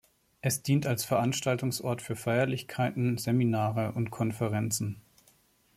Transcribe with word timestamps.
Es 0.41 0.63
dient 0.63 0.87
als 0.87 1.05
Veranstaltungsort 1.05 2.01
für 2.01 2.15
Feierlichkeiten, 2.15 3.19
Seminare 3.19 3.91
und 3.91 4.09
Konferenzen. 4.09 4.99